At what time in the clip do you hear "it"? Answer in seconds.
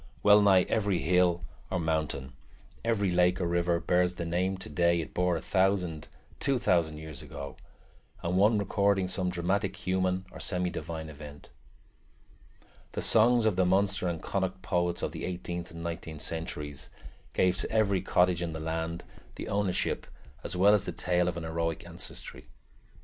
4.99-5.13